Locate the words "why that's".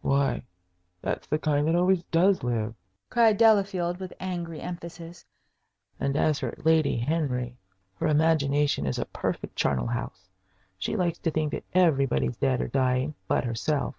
0.00-1.26